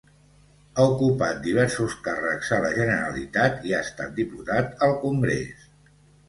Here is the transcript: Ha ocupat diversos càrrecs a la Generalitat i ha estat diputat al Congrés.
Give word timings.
Ha 0.77 0.85
ocupat 0.93 1.41
diversos 1.47 1.97
càrrecs 2.07 2.49
a 2.57 2.59
la 2.63 2.71
Generalitat 2.79 3.69
i 3.71 3.77
ha 3.77 3.83
estat 3.89 4.17
diputat 4.21 4.83
al 4.89 4.97
Congrés. 5.05 5.71